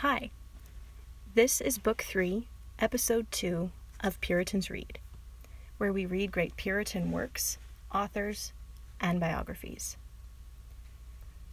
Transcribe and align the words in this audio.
Hi. 0.00 0.30
This 1.34 1.62
is 1.62 1.78
Book 1.78 2.02
3, 2.02 2.46
Episode 2.78 3.28
2 3.30 3.70
of 4.00 4.20
Puritans 4.20 4.68
Read, 4.68 4.98
where 5.78 5.90
we 5.90 6.04
read 6.04 6.30
great 6.30 6.54
Puritan 6.58 7.12
works, 7.12 7.56
authors, 7.94 8.52
and 9.00 9.18
biographies. 9.18 9.96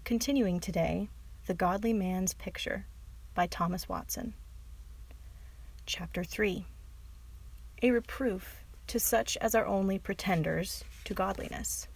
Continuing 0.03 0.59
today, 0.59 1.07
The 1.47 1.53
Godly 1.53 1.93
Man's 1.93 2.33
Picture 2.33 2.85
by 3.33 3.47
Thomas 3.47 3.87
Watson. 3.87 4.33
Chapter 5.85 6.25
3 6.25 6.65
A 7.81 7.91
Reproof 7.91 8.65
to 8.87 8.99
Such 8.99 9.37
as 9.37 9.55
Are 9.55 9.65
Only 9.65 9.97
Pretenders 9.97 10.83
to 11.05 11.13
Godliness. 11.13 11.87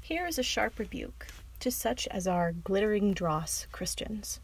Here 0.00 0.26
is 0.26 0.38
a 0.38 0.42
sharp 0.42 0.78
rebuke 0.78 1.26
to 1.60 1.70
such 1.70 2.08
as 2.08 2.26
are 2.26 2.52
glittering 2.52 3.12
dross 3.12 3.66
Christians, 3.70 4.40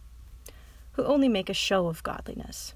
who 0.92 1.04
only 1.04 1.28
make 1.28 1.48
a 1.48 1.54
show 1.54 1.88
of 1.88 2.02
godliness, 2.02 2.74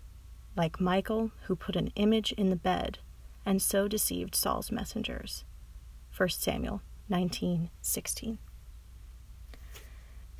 like 0.56 0.80
Michal, 0.80 1.30
who 1.44 1.56
put 1.56 1.76
an 1.76 1.92
image 1.94 2.32
in 2.32 2.50
the 2.50 2.56
bed 2.56 2.98
and 3.46 3.62
so 3.62 3.88
deceived 3.88 4.34
Saul's 4.34 4.70
messengers. 4.70 5.44
1 6.16 6.28
Samuel 6.30 6.82
19:16. 7.08 8.38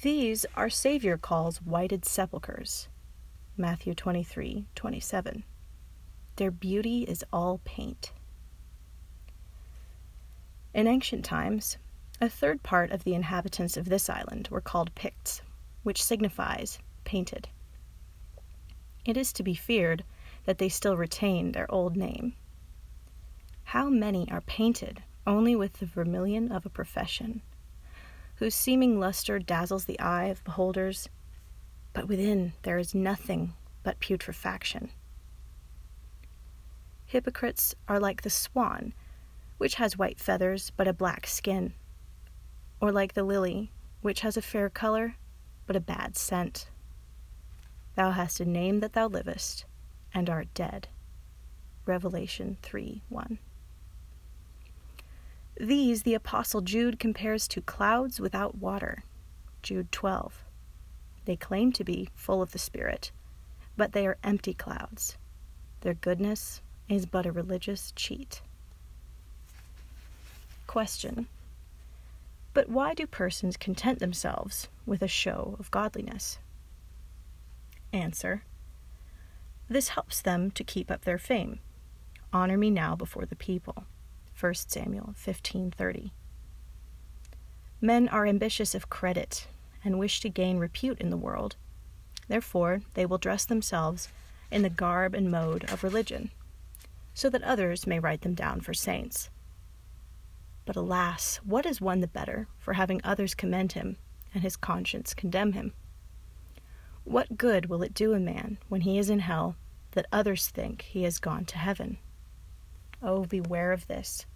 These 0.03 0.47
our 0.57 0.71
Savior 0.71 1.19
calls 1.19 1.63
whited 1.63 2.05
sepulchres. 2.05 2.89
Matthew 3.57 3.95
23:27. 3.95 5.45
Their 6.37 6.51
beauty 6.51 7.03
is 7.03 7.25
all 7.33 7.61
paint. 7.65 8.13
In 10.73 10.87
ancient 10.87 11.25
times, 11.25 11.77
a 12.23 12.29
third 12.29 12.63
part 12.63 12.91
of 12.91 13.05
the 13.05 13.15
inhabitants 13.15 13.79
of 13.79 13.89
this 13.89 14.11
island 14.11 14.49
were 14.51 14.61
called 14.61 14.95
Picts, 14.95 15.41
which 15.83 16.03
signifies 16.03 16.79
painted. 17.05 17.49
It 19.07 19.17
is 19.17 19.33
to 19.33 19.43
be 19.43 19.55
feared 19.55 20.05
that 20.45 20.59
they 20.59 20.69
still 20.69 20.99
retain 20.99 21.53
their 21.53 21.71
old 21.73 21.97
name. 21.97 22.35
How 23.65 23.89
many 23.89 24.31
are 24.31 24.43
painted 24.43 25.03
only 25.27 25.57
with 25.57 25.75
the 25.75 25.87
vermilion 25.87 26.53
of 26.53 26.67
a 26.67 26.71
profession, 26.71 27.41
whose 28.37 28.55
seeming 28.55 29.01
luster 29.01 29.39
dazzles 29.39 29.87
the 29.87 29.99
eye 29.99 30.25
of 30.25 30.45
beholders, 30.45 31.09
but 31.95 32.07
within 32.07 32.53
there 32.63 32.79
is 32.79 32.95
nothing 32.95 33.55
but 33.83 34.01
putrefaction. 34.01 34.91
Hypocrites 37.07 37.75
are 37.89 37.99
like 37.99 38.23
the 38.23 38.31
swan, 38.31 38.93
which 39.57 39.77
has 39.77 39.97
white 39.97 40.21
feathers 40.21 40.71
but 40.77 40.87
a 40.87 40.93
black 40.93 41.27
skin 41.27 41.73
or 42.81 42.91
like 42.93 43.15
the 43.15 43.25
lily, 43.25 43.71
which 44.01 44.21
has 44.21 44.37
a 44.37 44.43
fair 44.43 44.71
color, 44.71 45.17
but 45.67 45.77
a 45.77 45.81
bad 45.81 46.17
scent. 46.17 46.69
Thou 47.95 48.11
hast 48.13 48.41
a 48.41 48.45
name 48.45 48.81
that 48.81 48.95
thou 48.95 49.07
livest, 49.09 49.65
and 50.15 50.31
art 50.31 50.49
dead. 50.55 50.89
Revelation 51.87 52.57
3 52.63 53.03
1. 53.09 53.39
These 55.59 56.03
the 56.03 56.15
Apostle 56.15 56.63
Jude 56.63 56.99
compares 56.99 57.47
to 57.49 57.61
clouds 57.61 58.19
without 58.19 58.57
water. 58.57 59.05
Jude 59.63 59.93
12. 59.93 60.45
They 61.27 61.37
claim 61.37 61.73
to 61.73 61.85
be 61.85 62.09
full 62.15 62.41
of 62.41 62.53
the 62.53 62.59
Spirit, 62.59 63.13
but 63.77 63.93
they 63.93 64.07
are 64.07 64.17
empty 64.25 64.55
clouds. 64.55 65.19
Their 65.83 65.95
goodness 65.95 66.63
is 66.89 67.05
but 67.05 67.27
a 67.27 67.33
religious 67.33 67.93
cheat. 67.95 68.41
Question 70.67 71.27
but 72.53 72.69
why 72.69 72.95
do 72.95 73.07
persons 73.07 73.57
content 73.57 73.99
themselves 73.99 74.69
with 74.87 75.03
a 75.03 75.09
show 75.09 75.57
of 75.59 75.71
godliness? 75.71 76.39
Answer 77.93 78.43
This 79.69 79.91
helps 79.91 80.21
them 80.21 80.51
to 80.53 80.65
keep 80.65 80.91
up 80.91 81.05
their 81.05 81.19
fame. 81.19 81.61
Honor 82.33 82.57
me 82.57 82.71
now 82.71 82.95
before 82.95 83.27
the 83.27 83.37
people. 83.37 83.85
1 84.39 84.55
Samuel 84.69 85.15
15:30. 85.17 86.13
Men 87.81 88.09
are 88.09 88.27
ambitious 88.27 88.75
of 88.75 88.91
credit 88.91 89.47
and 89.85 89.99
wish 89.99 90.21
to 90.21 90.29
gain 90.29 90.59
repute 90.59 91.01
in 91.01 91.11
the 91.11 91.17
world. 91.17 91.57
Therefore, 92.29 92.83
they 92.95 93.07
will 93.07 93.19
dress 93.19 93.45
themselves 93.45 94.09
in 94.51 94.63
the 94.63 94.71
garb 94.71 95.15
and 95.15 95.31
mode 95.31 95.65
of 95.71 95.83
religion, 95.83 96.31
so 97.15 97.29
that 97.31 97.43
others 97.43 97.87
may 97.87 97.99
write 97.99 98.21
them 98.21 98.35
down 98.35 98.61
for 98.61 98.75
saints. 98.75 99.31
But 100.71 100.77
alas, 100.77 101.41
what 101.43 101.67
is 101.67 101.81
one 101.81 101.99
the 101.99 102.07
better 102.07 102.47
for 102.61 102.75
having 102.75 103.01
others 103.03 103.35
commend 103.35 103.73
him 103.73 103.97
and 104.33 104.45
his 104.45 104.57
conscience 104.57 105.15
condemn 105.15 105.55
him? 105.55 105.73
What 107.03 107.37
good 107.37 107.67
will 107.67 107.83
it 107.83 107.93
do 107.93 108.13
a 108.13 108.21
man 108.21 108.57
when 108.69 108.83
he 108.83 108.97
is 108.97 109.11
in 109.11 109.19
hell 109.19 109.57
that 109.91 110.07
others 110.13 110.47
think 110.47 110.83
he 110.83 111.03
has 111.03 111.19
gone 111.19 111.45
to 111.47 111.59
heaven? 111.59 111.99
Oh, 113.03 113.25
beware 113.25 113.73
of 113.73 113.89
this. 113.89 114.27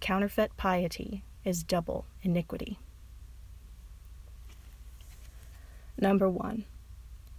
Counterfeit 0.00 0.56
piety 0.56 1.22
is 1.44 1.62
double 1.62 2.04
iniquity. 2.24 2.80
Number 5.96 6.28
one, 6.28 6.64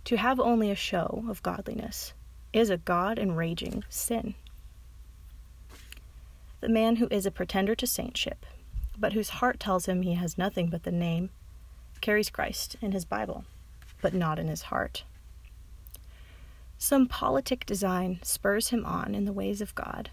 to 0.06 0.16
have 0.16 0.40
only 0.40 0.72
a 0.72 0.76
show 0.76 1.26
of 1.28 1.44
godliness 1.44 2.14
is 2.54 2.70
a 2.70 2.78
God 2.78 3.20
enraging 3.20 3.84
sin 3.90 4.36
the 6.62 6.70
man 6.70 6.98
who 6.98 7.08
is 7.12 7.26
a 7.26 7.32
pretender 7.32 7.76
to 7.76 7.86
saintship, 7.86 8.46
but 8.98 9.14
whose 9.14 9.30
heart 9.30 9.60
tells 9.60 9.86
him 9.86 10.02
he 10.02 10.14
has 10.14 10.38
nothing 10.38 10.70
but 10.70 10.84
the 10.84 10.92
name, 10.92 11.30
carries 12.02 12.30
Christ 12.30 12.76
in 12.82 12.92
his 12.92 13.06
Bible, 13.06 13.46
but 14.02 14.14
not 14.14 14.40
in 14.40 14.48
his 14.48 14.64
heart. 14.64 15.04
Some 16.78 17.08
politic 17.08 17.66
design 17.66 18.20
spurs 18.22 18.70
him 18.70 18.86
on 18.86 19.16
in 19.16 19.26
the 19.26 19.34
ways 19.34 19.62
of 19.62 19.76
God. 19.76 20.12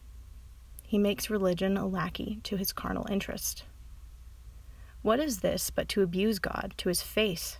He 0.86 0.98
makes 0.98 1.30
religion 1.30 1.76
a 1.76 1.86
lackey 1.86 2.40
to 2.44 2.56
his 2.56 2.72
carnal 2.72 3.06
interest. 3.10 3.64
What 5.02 5.20
is 5.20 5.40
this 5.40 5.70
but 5.70 5.88
to 5.88 6.02
abuse 6.02 6.38
God 6.38 6.74
to 6.78 6.88
his 6.88 7.02
face 7.02 7.58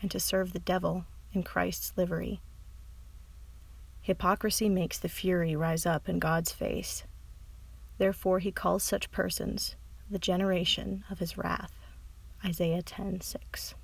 and 0.00 0.10
to 0.10 0.18
serve 0.18 0.52
the 0.52 0.58
devil 0.58 1.04
in 1.32 1.44
Christ's 1.44 1.92
livery? 1.96 2.40
Hypocrisy 4.00 4.68
makes 4.68 4.98
the 4.98 5.08
fury 5.08 5.54
rise 5.54 5.86
up 5.86 6.08
in 6.08 6.18
God's 6.18 6.50
face 6.50 7.04
Therefore 7.98 8.38
he 8.38 8.50
calls 8.50 8.82
such 8.82 9.10
persons 9.10 9.76
the 10.10 10.18
generation 10.18 11.04
of 11.10 11.18
his 11.18 11.38
wrath. 11.38 11.72
Isaiah 12.44 12.82
10:6. 12.82 13.74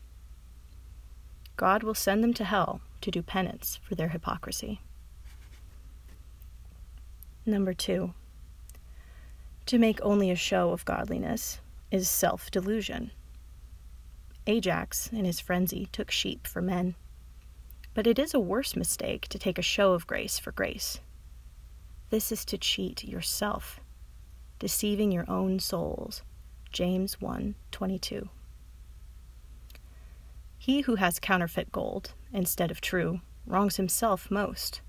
God 1.57 1.83
will 1.83 1.95
send 1.95 2.23
them 2.23 2.35
to 2.35 2.45
hell 2.45 2.81
to 3.01 3.11
do 3.11 3.23
penance 3.23 3.81
for 3.83 3.95
their 3.95 4.09
hypocrisy. 4.09 4.81
Number 7.47 7.73
2. 7.73 8.13
To 9.67 9.79
make 9.79 10.01
only 10.03 10.31
a 10.31 10.37
show 10.37 10.71
of 10.71 10.85
godliness 10.85 11.61
is 11.91 12.09
self-delusion. 12.09 13.11
Ajax, 14.47 15.13
in 15.13 15.25
his 15.25 15.41
frenzy, 15.41 15.87
took 15.93 16.11
sheep 16.11 16.47
for 16.47 16.63
men. 16.63 16.95
But 17.95 18.07
it 18.07 18.19
is 18.19 18.35
a 18.35 18.41
worse 18.41 18.77
mistake 18.77 19.29
to 19.29 19.39
take 19.39 19.59
a 19.59 19.63
show 19.63 19.93
of 19.93 20.07
grace 20.07 20.39
for 20.39 20.53
grace. 20.53 21.01
This 22.11 22.33
is 22.33 22.45
to 22.47 22.59
cheat 22.59 23.05
yourself 23.05 23.81
deceiving 24.59 25.13
your 25.13 25.29
own 25.29 25.59
souls. 25.59 26.23
James 26.73 27.17
1:22. 27.21 28.29
He 30.59 30.83
who 30.83 30.97
has 30.97 31.19
counterfeit 31.19 31.73
gold 31.73 32.13
instead 32.33 32.71
of 32.71 32.81
true 32.81 33.21
wrongs 33.47 33.77
himself 33.77 34.31
most. 34.31 34.81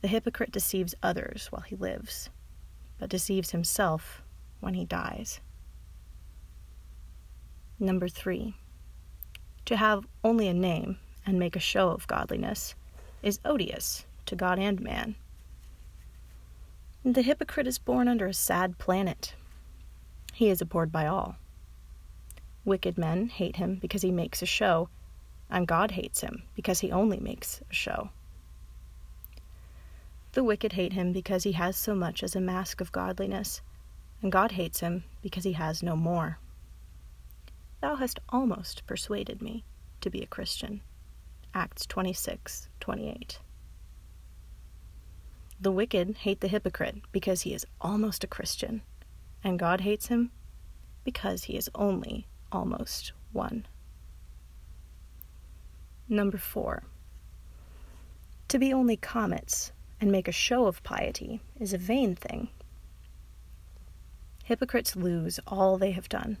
The 0.00 0.08
hypocrite 0.08 0.52
deceives 0.52 0.94
others 1.02 1.48
while 1.50 1.62
he 1.62 1.76
lives, 1.76 2.30
but 2.98 3.10
deceives 3.10 3.50
himself 3.50 4.22
when 4.60 4.74
he 4.74 4.84
dies. 4.84 5.40
Number 7.78 8.08
3. 8.08 8.54
To 9.66 9.76
have 9.76 10.06
only 10.24 10.48
a 10.48 10.54
name 10.54 10.98
and 11.26 11.38
make 11.38 11.56
a 11.56 11.60
show 11.60 11.90
of 11.90 12.06
godliness 12.06 12.74
is 13.22 13.40
odious 13.44 14.06
to 14.26 14.36
God 14.36 14.58
and 14.58 14.80
man. 14.80 15.16
The 17.04 17.22
hypocrite 17.22 17.66
is 17.66 17.78
born 17.78 18.08
under 18.08 18.26
a 18.26 18.34
sad 18.34 18.76
planet. 18.76 19.34
He 20.34 20.50
is 20.50 20.60
abhorred 20.60 20.92
by 20.92 21.06
all. 21.06 21.36
Wicked 22.62 22.98
men 22.98 23.30
hate 23.30 23.56
him 23.56 23.76
because 23.76 24.02
he 24.02 24.12
makes 24.12 24.42
a 24.42 24.46
show, 24.46 24.90
and 25.48 25.66
God 25.66 25.92
hates 25.92 26.20
him 26.20 26.42
because 26.54 26.80
he 26.80 26.92
only 26.92 27.18
makes 27.18 27.62
a 27.70 27.74
show. 27.74 28.10
The 30.32 30.44
wicked 30.44 30.74
hate 30.74 30.92
him 30.92 31.12
because 31.12 31.44
he 31.44 31.52
has 31.52 31.74
so 31.74 31.94
much 31.94 32.22
as 32.22 32.36
a 32.36 32.40
mask 32.40 32.82
of 32.82 32.92
godliness, 32.92 33.62
and 34.20 34.30
God 34.30 34.52
hates 34.52 34.80
him 34.80 35.04
because 35.22 35.44
he 35.44 35.54
has 35.54 35.82
no 35.82 35.96
more. 35.96 36.38
Thou 37.80 37.96
hast 37.96 38.20
almost 38.28 38.86
persuaded 38.86 39.40
me 39.40 39.64
to 40.02 40.10
be 40.10 40.22
a 40.22 40.26
Christian. 40.26 40.82
Acts 41.54 41.86
26 41.86 42.68
28. 42.78 43.38
The 45.62 45.70
wicked 45.70 46.16
hate 46.20 46.40
the 46.40 46.48
hypocrite 46.48 46.96
because 47.12 47.42
he 47.42 47.52
is 47.52 47.66
almost 47.82 48.24
a 48.24 48.26
Christian, 48.26 48.80
and 49.44 49.58
God 49.58 49.82
hates 49.82 50.06
him 50.06 50.30
because 51.04 51.44
he 51.44 51.56
is 51.56 51.68
only 51.74 52.26
almost 52.50 53.12
one. 53.32 53.66
Number 56.08 56.38
four. 56.38 56.84
To 58.48 58.58
be 58.58 58.72
only 58.72 58.96
comets 58.96 59.72
and 60.00 60.10
make 60.10 60.28
a 60.28 60.32
show 60.32 60.66
of 60.66 60.82
piety 60.82 61.42
is 61.58 61.74
a 61.74 61.78
vain 61.78 62.14
thing. 62.14 62.48
Hypocrites 64.44 64.96
lose 64.96 65.38
all 65.46 65.76
they 65.76 65.90
have 65.90 66.08
done. 66.08 66.38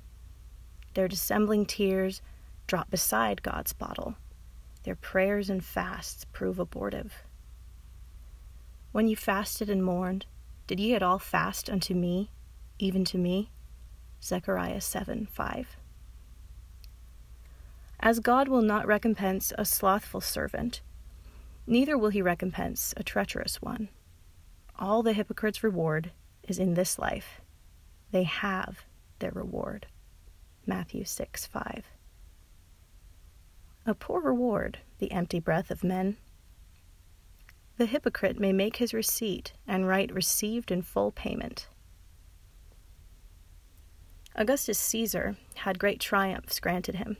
Their 0.94 1.08
dissembling 1.08 1.66
tears 1.66 2.22
drop 2.66 2.90
beside 2.90 3.42
God's 3.42 3.74
bottle. 3.74 4.14
Their 4.84 4.96
prayers 4.96 5.50
and 5.50 5.62
fasts 5.62 6.24
prove 6.32 6.58
abortive. 6.58 7.22
When 8.92 9.06
you 9.06 9.16
fasted 9.16 9.70
and 9.70 9.84
mourned, 9.84 10.26
did 10.66 10.80
ye 10.80 10.94
at 10.94 11.02
all 11.02 11.18
fast 11.18 11.70
unto 11.70 11.94
me, 11.94 12.30
even 12.78 13.04
to 13.06 13.18
me? 13.18 13.50
Zechariah 14.22 14.80
7 14.80 15.26
5. 15.26 15.76
As 18.00 18.20
God 18.20 18.48
will 18.48 18.62
not 18.62 18.86
recompense 18.86 19.52
a 19.56 19.64
slothful 19.64 20.20
servant, 20.20 20.80
neither 21.66 21.96
will 21.96 22.08
he 22.08 22.22
recompense 22.22 22.92
a 22.96 23.04
treacherous 23.04 23.62
one. 23.62 23.88
All 24.78 25.02
the 25.02 25.12
hypocrite's 25.12 25.62
reward 25.62 26.10
is 26.42 26.58
in 26.58 26.74
this 26.74 26.98
life. 26.98 27.40
They 28.10 28.24
have 28.24 28.84
their 29.20 29.30
reward. 29.30 29.86
Matthew 30.66 31.04
6 31.04 31.46
5. 31.46 31.84
A 33.86 33.94
poor 33.94 34.20
reward, 34.20 34.78
the 34.98 35.12
empty 35.12 35.38
breath 35.38 35.70
of 35.70 35.84
men. 35.84 36.16
The 37.80 37.86
hypocrite 37.86 38.38
may 38.38 38.52
make 38.52 38.76
his 38.76 38.92
receipt 38.92 39.54
and 39.66 39.88
write 39.88 40.12
received 40.12 40.70
in 40.70 40.82
full 40.82 41.12
payment. 41.12 41.66
Augustus 44.34 44.78
Caesar 44.78 45.38
had 45.54 45.78
great 45.78 45.98
triumphs 45.98 46.60
granted 46.60 46.96
him, 46.96 47.16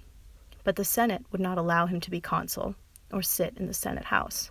but 0.62 0.76
the 0.76 0.84
Senate 0.84 1.24
would 1.32 1.40
not 1.40 1.56
allow 1.56 1.86
him 1.86 1.98
to 2.00 2.10
be 2.10 2.20
consul 2.20 2.74
or 3.10 3.22
sit 3.22 3.56
in 3.56 3.68
the 3.68 3.72
Senate 3.72 4.04
house. 4.04 4.50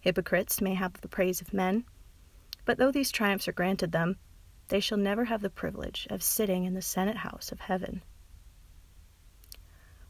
Hypocrites 0.00 0.60
may 0.60 0.74
have 0.74 0.94
the 0.94 1.06
praise 1.06 1.40
of 1.40 1.54
men, 1.54 1.84
but 2.64 2.76
though 2.76 2.90
these 2.90 3.12
triumphs 3.12 3.46
are 3.46 3.52
granted 3.52 3.92
them, 3.92 4.16
they 4.70 4.80
shall 4.80 4.98
never 4.98 5.26
have 5.26 5.40
the 5.40 5.50
privilege 5.50 6.08
of 6.10 6.20
sitting 6.20 6.64
in 6.64 6.74
the 6.74 6.82
Senate 6.82 7.18
house 7.18 7.52
of 7.52 7.60
heaven. 7.60 8.02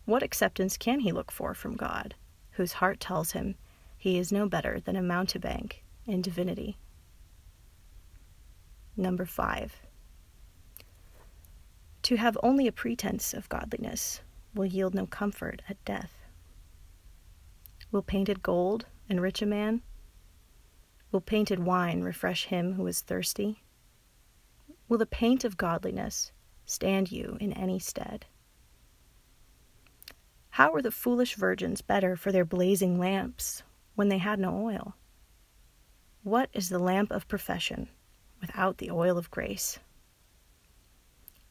What 0.07 0.23
acceptance 0.23 0.79
can 0.79 1.01
he 1.01 1.13
look 1.13 1.31
for 1.31 1.53
from 1.53 1.77
God, 1.77 2.15
whose 2.53 2.73
heart 2.73 2.99
tells 2.99 3.33
him 3.33 3.57
he 4.01 4.17
is 4.17 4.33
no 4.33 4.49
better 4.49 4.81
than 4.81 4.97
a 4.97 5.03
mountebank 5.03 5.85
in 6.07 6.23
divinity? 6.23 6.79
Number 8.97 9.27
five. 9.27 9.83
To 12.05 12.17
have 12.17 12.39
only 12.43 12.67
a 12.67 12.73
pretense 12.73 13.35
of 13.35 13.51
godliness 13.51 14.23
will 14.55 14.65
yield 14.65 14.95
no 14.95 15.05
comfort 15.05 15.61
at 15.69 15.85
death. 15.85 16.15
Will 17.93 18.01
painted 18.01 18.43
gold 18.43 18.87
enrich 19.11 19.43
a 19.43 19.47
man? 19.47 19.83
Will 21.13 21.21
painted 21.21 21.59
wine 21.59 22.01
refresh 22.01 22.47
him 22.47 22.73
who 22.73 22.87
is 22.87 23.03
thirsty? 23.03 23.63
Will 24.89 24.97
the 24.97 25.05
paint 25.05 25.45
of 25.45 25.59
godliness 25.59 26.33
stand 26.65 27.13
you 27.13 27.37
in 27.39 27.53
any 27.53 27.79
stead? 27.79 28.25
How 30.49 30.73
were 30.73 30.81
the 30.81 30.91
foolish 30.91 31.35
virgins 31.35 31.83
better 31.83 32.17
for 32.17 32.33
their 32.33 32.47
blazing 32.47 32.99
lamps 32.99 33.63
when 34.01 34.09
they 34.09 34.17
had 34.17 34.39
no 34.39 34.65
oil? 34.65 34.95
What 36.23 36.49
is 36.55 36.71
the 36.71 36.79
lamp 36.79 37.11
of 37.11 37.29
profession 37.29 37.91
without 38.41 38.79
the 38.79 38.91
oil 38.91 39.19
of 39.19 39.31
grace? 39.31 39.79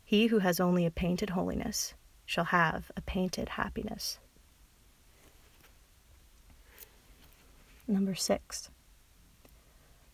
He 0.04 0.26
who 0.26 0.40
has 0.40 0.60
only 0.60 0.84
a 0.84 0.90
painted 0.90 1.30
holiness 1.30 1.94
shall 2.26 2.46
have 2.46 2.90
a 2.98 3.02
painted 3.02 3.50
happiness. 3.50 4.18
Number 7.88 8.16
six. 8.16 8.72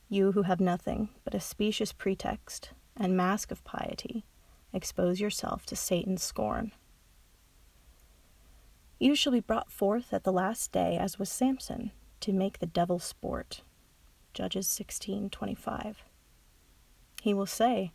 You 0.09 0.33
who 0.33 0.41
have 0.41 0.59
nothing 0.59 1.07
but 1.23 1.33
a 1.33 1.39
specious 1.39 1.93
pretext 1.93 2.71
and 2.97 3.15
mask 3.15 3.49
of 3.49 3.63
piety, 3.63 4.25
expose 4.73 5.21
yourself 5.21 5.65
to 5.67 5.77
Satan's 5.77 6.21
scorn. 6.21 6.73
You 8.99 9.15
shall 9.15 9.31
be 9.31 9.39
brought 9.39 9.71
forth 9.71 10.13
at 10.13 10.25
the 10.25 10.33
last 10.33 10.73
day, 10.73 10.97
as 10.97 11.17
was 11.17 11.29
Samson, 11.29 11.91
to 12.21 12.33
make 12.33 12.59
the 12.59 12.65
devil 12.65 12.99
sport. 12.99 13.61
Judges 14.33 14.67
16:25. 14.67 15.97
He 17.21 17.33
will 17.33 17.45
say, 17.45 17.91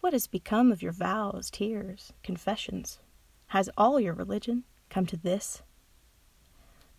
What 0.00 0.12
has 0.12 0.26
become 0.26 0.72
of 0.72 0.82
your 0.82 0.92
vows, 0.92 1.50
tears, 1.50 2.12
confessions? 2.22 2.98
Has 3.48 3.70
all 3.76 4.00
your 4.00 4.14
religion 4.14 4.64
come 4.90 5.06
to 5.06 5.16
this? 5.16 5.62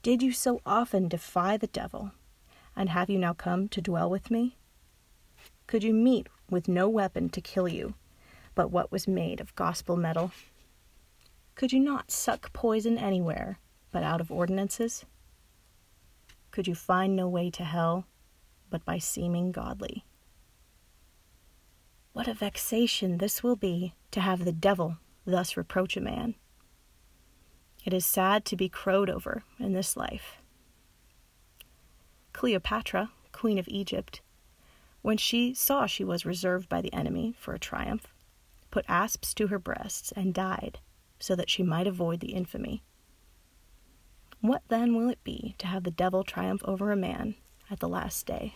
Did 0.01 0.22
you 0.22 0.31
so 0.31 0.62
often 0.66 1.07
defy 1.07 1.57
the 1.57 1.68
devil, 1.68 2.12
and 2.75 2.89
have 2.89 3.10
you 3.10 3.18
now 3.18 3.33
come 3.33 3.68
to 3.69 3.81
dwell 3.81 4.10
with 4.10 4.30
me? 4.30 4.57
Could 5.68 5.83
you 5.83 5.94
meet 5.94 6.27
with 6.50 6.68
no 6.68 6.88
weapon 6.88 7.30
to 7.30 7.42
kill 7.42 7.68
you 7.68 7.95
but 8.56 8.72
what 8.72 8.92
was 8.92 9.07
made 9.07 9.42
of 9.42 9.56
gospel 9.56 9.98
metal? 9.98 10.31
Could 11.54 11.74
you 11.74 11.80
not 11.80 12.10
suck 12.10 12.51
poison 12.54 12.98
anywhere 12.98 13.60
but 13.92 14.04
out 14.04 14.22
of 14.22 14.31
ordinances? 14.31 15.06
Could 16.56 16.69
you 16.69 16.75
find 16.75 17.18
no 17.18 17.28
way 17.28 17.50
to 17.50 17.66
hell 17.66 18.06
but 18.69 18.86
by 18.86 18.98
seeming 18.98 19.52
godly? 19.52 20.06
What 22.13 22.30
a 22.30 22.34
vexation 22.34 23.18
this 23.18 23.44
will 23.44 23.57
be 23.57 23.94
to 24.12 24.22
have 24.22 24.46
the 24.46 24.54
devil 24.54 24.96
thus 25.25 25.57
reproach 25.57 25.98
a 25.98 26.00
man. 26.00 26.36
It 27.84 27.94
is 27.94 28.06
sad 28.06 28.46
to 28.46 28.56
be 28.56 28.69
crowed 28.69 29.10
over 29.10 29.44
in 29.60 29.74
this 29.74 29.98
life. 29.98 30.38
Cleopatra, 32.31 33.12
Queen 33.34 33.60
of 33.60 33.68
Egypt, 33.68 34.22
when 35.01 35.18
she 35.18 35.54
saw 35.54 35.86
she 35.86 36.06
was 36.06 36.25
reserved 36.25 36.69
by 36.69 36.80
the 36.80 36.94
enemy 36.94 37.36
for 37.38 37.54
a 37.54 37.60
triumph, 37.60 38.08
put 38.72 38.86
asps 38.88 39.34
to 39.34 39.48
her 39.48 39.60
breasts 39.60 40.13
and 40.13 40.34
died, 40.34 40.80
so 41.19 41.36
that 41.36 41.50
she 41.50 41.63
might 41.63 41.86
avoid 41.86 42.22
the 42.22 42.31
infamy. 42.31 42.81
What 44.45 44.62
then 44.68 44.95
will 44.95 45.09
it 45.09 45.24
be 45.24 45.56
to 45.57 45.65
have 45.65 45.86
the 45.86 45.89
devil 45.89 46.24
triumph 46.24 46.62
over 46.65 46.92
a 46.92 46.95
man 46.95 47.33
at 47.71 47.80
the 47.80 47.89
last 47.89 48.27
day? 48.27 48.53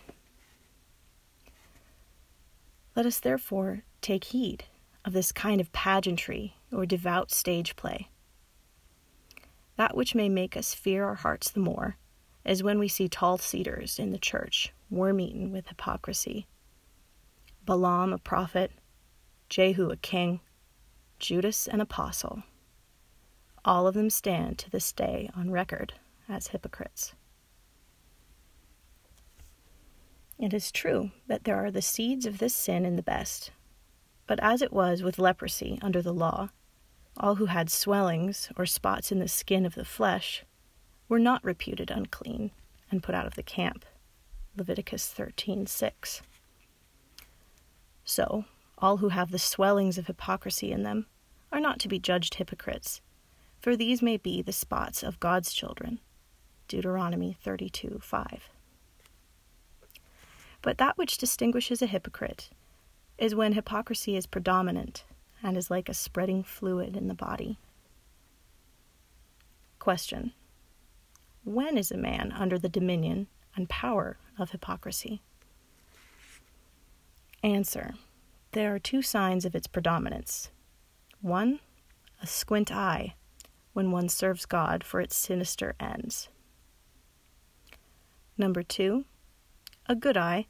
Let 2.94 3.06
us 3.06 3.18
therefore 3.18 3.82
take 4.00 4.26
heed 4.26 4.66
of 5.04 5.14
this 5.14 5.32
kind 5.32 5.60
of 5.60 5.72
pageantry 5.72 6.54
or 6.72 6.86
devout 6.86 7.32
stage 7.32 7.74
play. 7.74 8.08
That 9.74 9.96
which 9.96 10.14
may 10.14 10.28
make 10.28 10.56
us 10.56 10.74
fear 10.74 11.04
our 11.04 11.16
hearts 11.16 11.50
the 11.50 11.58
more 11.58 11.96
is 12.44 12.62
when 12.62 12.78
we 12.78 12.86
see 12.86 13.08
tall 13.08 13.36
cedars 13.38 13.98
in 13.98 14.12
the 14.12 14.18
church 14.18 14.72
worm 14.90 15.18
eaten 15.18 15.50
with 15.50 15.66
hypocrisy. 15.66 16.46
Balaam 17.66 18.12
a 18.12 18.18
prophet, 18.18 18.70
Jehu 19.48 19.90
a 19.90 19.96
king, 19.96 20.38
Judas 21.18 21.66
an 21.66 21.80
apostle. 21.80 22.44
All 23.64 23.86
of 23.86 23.94
them 23.94 24.10
stand 24.10 24.58
to 24.58 24.70
this 24.70 24.92
day 24.92 25.28
on 25.36 25.50
record 25.50 25.94
as 26.28 26.48
hypocrites. 26.48 27.12
It 30.38 30.54
is 30.54 30.72
true 30.72 31.10
that 31.26 31.44
there 31.44 31.62
are 31.62 31.70
the 31.70 31.82
seeds 31.82 32.24
of 32.24 32.38
this 32.38 32.54
sin 32.54 32.86
in 32.86 32.96
the 32.96 33.02
best, 33.02 33.50
but 34.26 34.40
as 34.40 34.62
it 34.62 34.72
was 34.72 35.02
with 35.02 35.18
leprosy 35.18 35.78
under 35.82 36.00
the 36.00 36.14
law, 36.14 36.48
all 37.18 37.34
who 37.34 37.46
had 37.46 37.68
swellings 37.68 38.50
or 38.56 38.64
spots 38.64 39.12
in 39.12 39.18
the 39.18 39.28
skin 39.28 39.66
of 39.66 39.74
the 39.74 39.84
flesh 39.84 40.44
were 41.08 41.18
not 41.18 41.44
reputed 41.44 41.90
unclean 41.90 42.52
and 42.90 43.02
put 43.02 43.14
out 43.14 43.26
of 43.26 43.34
the 43.34 43.42
camp. 43.42 43.84
Leviticus 44.56 45.12
13:6. 45.12 46.22
So, 48.04 48.46
all 48.78 48.96
who 48.98 49.10
have 49.10 49.30
the 49.30 49.38
swellings 49.38 49.98
of 49.98 50.06
hypocrisy 50.06 50.72
in 50.72 50.82
them 50.84 51.06
are 51.52 51.60
not 51.60 51.78
to 51.80 51.88
be 51.88 51.98
judged 51.98 52.36
hypocrites, 52.36 53.02
for 53.60 53.76
these 53.76 54.02
may 54.02 54.16
be 54.16 54.42
the 54.42 54.52
spots 54.52 55.02
of 55.02 55.20
God's 55.20 55.52
children. 55.52 56.00
Deuteronomy 56.68 57.36
32:5. 57.44 58.48
But 60.62 60.78
that 60.78 60.96
which 60.96 61.18
distinguishes 61.18 61.82
a 61.82 61.86
hypocrite 61.86 62.50
is 63.18 63.34
when 63.34 63.52
hypocrisy 63.52 64.16
is 64.16 64.26
predominant 64.26 65.04
and 65.42 65.56
is 65.56 65.70
like 65.70 65.88
a 65.88 65.94
spreading 65.94 66.42
fluid 66.42 66.96
in 66.96 67.08
the 67.08 67.14
body. 67.14 67.58
Question 69.78 70.32
When 71.44 71.76
is 71.76 71.90
a 71.90 71.96
man 71.96 72.32
under 72.32 72.58
the 72.58 72.68
dominion 72.68 73.26
and 73.56 73.68
power 73.68 74.18
of 74.38 74.50
hypocrisy? 74.50 75.22
Answer 77.42 77.94
There 78.52 78.74
are 78.74 78.78
two 78.78 79.02
signs 79.02 79.44
of 79.44 79.54
its 79.54 79.66
predominance. 79.66 80.50
One, 81.22 81.60
a 82.22 82.26
squint 82.26 82.70
eye, 82.70 83.14
when 83.72 83.90
one 83.90 84.08
serves 84.08 84.46
God 84.46 84.82
for 84.82 85.00
its 85.00 85.16
sinister 85.16 85.74
ends. 85.78 86.28
Number 88.36 88.62
two, 88.62 89.04
a 89.86 89.94
good 89.94 90.16
eye, 90.16 90.46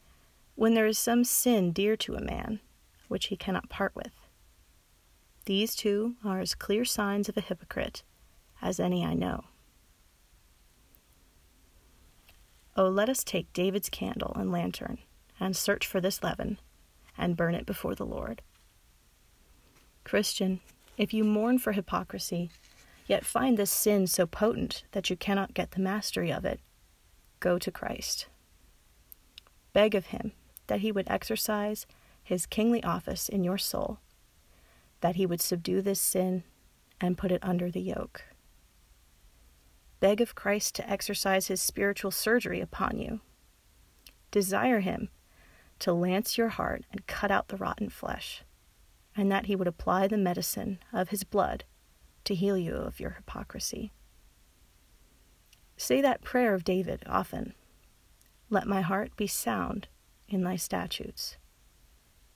when 0.54 0.74
there 0.74 0.86
is 0.86 0.98
some 0.98 1.24
sin 1.24 1.72
dear 1.72 1.96
to 1.96 2.14
a 2.14 2.20
man, 2.20 2.60
which 3.08 3.26
he 3.26 3.36
cannot 3.36 3.68
part 3.68 3.94
with. 3.94 4.12
These 5.46 5.74
two 5.74 6.16
are 6.24 6.40
as 6.40 6.54
clear 6.54 6.84
signs 6.84 7.28
of 7.28 7.36
a 7.36 7.40
hypocrite 7.40 8.02
as 8.62 8.78
any 8.78 9.04
I 9.04 9.14
know. 9.14 9.44
Oh, 12.76 12.88
let 12.88 13.08
us 13.08 13.24
take 13.24 13.52
David's 13.52 13.88
candle 13.88 14.32
and 14.36 14.52
lantern, 14.52 14.98
and 15.38 15.56
search 15.56 15.86
for 15.86 16.00
this 16.00 16.22
leaven, 16.22 16.58
and 17.18 17.36
burn 17.36 17.54
it 17.54 17.66
before 17.66 17.94
the 17.94 18.06
Lord. 18.06 18.42
Christian, 20.04 20.60
if 20.96 21.12
you 21.12 21.24
mourn 21.24 21.58
for 21.58 21.72
hypocrisy, 21.72 22.50
yet 23.10 23.26
find 23.26 23.56
this 23.56 23.72
sin 23.72 24.06
so 24.06 24.24
potent 24.24 24.84
that 24.92 25.10
you 25.10 25.16
cannot 25.16 25.52
get 25.52 25.72
the 25.72 25.80
mastery 25.80 26.32
of 26.32 26.44
it, 26.44 26.60
go 27.40 27.58
to 27.58 27.68
Christ. 27.68 28.28
Beg 29.72 29.96
of 29.96 30.06
him 30.06 30.30
that 30.68 30.78
he 30.78 30.92
would 30.92 31.10
exercise 31.10 31.86
his 32.22 32.46
kingly 32.46 32.80
office 32.84 33.28
in 33.28 33.42
your 33.42 33.58
soul, 33.58 33.98
that 35.00 35.16
he 35.16 35.26
would 35.26 35.40
subdue 35.40 35.82
this 35.82 36.00
sin 36.00 36.44
and 37.00 37.18
put 37.18 37.32
it 37.32 37.42
under 37.42 37.68
the 37.68 37.80
yoke. 37.80 38.26
Beg 39.98 40.20
of 40.20 40.36
Christ 40.36 40.76
to 40.76 40.88
exercise 40.88 41.48
his 41.48 41.60
spiritual 41.60 42.12
surgery 42.12 42.60
upon 42.60 42.96
you. 42.96 43.18
Desire 44.30 44.80
him 44.80 45.08
to 45.80 45.92
lance 45.92 46.38
your 46.38 46.50
heart 46.50 46.84
and 46.92 47.08
cut 47.08 47.32
out 47.32 47.48
the 47.48 47.56
rotten 47.56 47.88
flesh, 47.88 48.44
and 49.16 49.32
that 49.32 49.46
he 49.46 49.56
would 49.56 49.66
apply 49.66 50.06
the 50.06 50.16
medicine 50.16 50.78
of 50.92 51.08
his 51.08 51.24
blood 51.24 51.64
to 52.24 52.34
heal 52.34 52.56
you 52.56 52.74
of 52.74 53.00
your 53.00 53.10
hypocrisy. 53.10 53.92
Say 55.76 56.00
that 56.00 56.22
prayer 56.22 56.54
of 56.54 56.64
David 56.64 57.02
often. 57.06 57.54
Let 58.50 58.66
my 58.66 58.80
heart 58.80 59.16
be 59.16 59.26
sound 59.26 59.88
in 60.28 60.42
thy 60.42 60.56
statutes. 60.56 61.36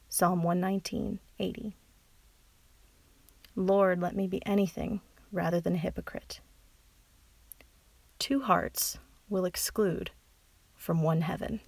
Psalm 0.08 0.42
119, 0.42 1.18
80. 1.38 1.76
Lord, 3.56 4.00
let 4.00 4.16
me 4.16 4.26
be 4.26 4.44
anything 4.46 5.00
rather 5.30 5.60
than 5.60 5.74
a 5.74 5.78
hypocrite. 5.78 6.40
Two 8.18 8.40
hearts 8.40 8.98
will 9.28 9.44
exclude 9.44 10.10
from 10.76 11.02
one 11.02 11.20
heaven. 11.22 11.60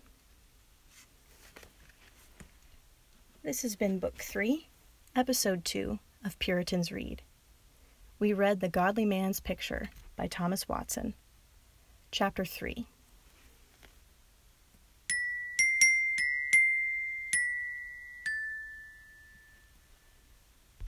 This 3.43 3.63
has 3.63 3.77
been 3.77 3.99
Book 3.99 4.19
3, 4.19 4.67
Episode 5.15 5.65
2 5.65 5.99
of 6.25 6.39
Puritans 6.39 6.91
Read. 6.91 7.23
We 8.19 8.33
read 8.33 8.61
The 8.61 8.71
Godly 8.71 9.05
Man's 9.05 9.41
Picture 9.41 9.91
by 10.17 10.27
Thomas 10.27 10.67
Watson, 10.67 11.13
Chapter 12.11 12.47
3 12.47 12.87